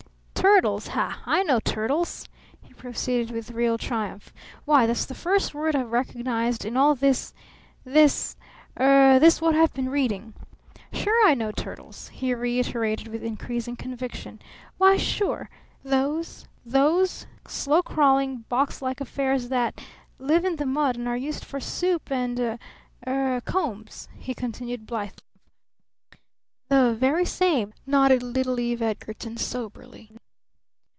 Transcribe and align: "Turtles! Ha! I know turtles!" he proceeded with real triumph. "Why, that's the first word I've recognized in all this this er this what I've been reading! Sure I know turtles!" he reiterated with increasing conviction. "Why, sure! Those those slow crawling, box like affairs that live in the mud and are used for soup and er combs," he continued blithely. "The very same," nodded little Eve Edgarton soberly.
"Turtles! 0.33 0.87
Ha! 0.87 1.21
I 1.27 1.43
know 1.43 1.59
turtles!" 1.59 2.27
he 2.63 2.73
proceeded 2.73 3.29
with 3.29 3.51
real 3.51 3.77
triumph. 3.77 4.33
"Why, 4.65 4.87
that's 4.87 5.05
the 5.05 5.13
first 5.13 5.53
word 5.53 5.75
I've 5.75 5.91
recognized 5.91 6.65
in 6.65 6.75
all 6.75 6.95
this 6.95 7.31
this 7.83 8.35
er 8.79 9.19
this 9.19 9.39
what 9.39 9.53
I've 9.55 9.73
been 9.75 9.89
reading! 9.91 10.33
Sure 10.91 11.27
I 11.29 11.35
know 11.35 11.51
turtles!" 11.51 12.07
he 12.07 12.33
reiterated 12.33 13.07
with 13.07 13.23
increasing 13.23 13.75
conviction. 13.75 14.39
"Why, 14.79 14.97
sure! 14.97 15.47
Those 15.83 16.47
those 16.65 17.27
slow 17.47 17.83
crawling, 17.83 18.45
box 18.49 18.81
like 18.81 18.99
affairs 18.99 19.49
that 19.49 19.79
live 20.17 20.43
in 20.43 20.55
the 20.55 20.65
mud 20.65 20.95
and 20.97 21.07
are 21.07 21.15
used 21.17 21.45
for 21.45 21.59
soup 21.59 22.11
and 22.11 22.57
er 23.07 23.41
combs," 23.45 24.07
he 24.17 24.33
continued 24.33 24.87
blithely. 24.87 25.21
"The 26.67 26.95
very 26.95 27.25
same," 27.25 27.75
nodded 27.85 28.23
little 28.23 28.59
Eve 28.59 28.81
Edgarton 28.81 29.37
soberly. 29.37 30.11